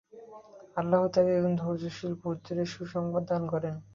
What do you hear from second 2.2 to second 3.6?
পুত্রের সুসংবাদ দান